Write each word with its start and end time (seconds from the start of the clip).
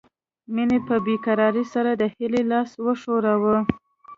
مينې 0.53 0.77
په 0.87 0.95
بې 1.05 1.15
قرارۍ 1.25 1.65
سره 1.73 1.91
د 1.95 2.03
هيلې 2.15 2.41
لاس 2.51 2.69
وښوراوه 2.85 3.57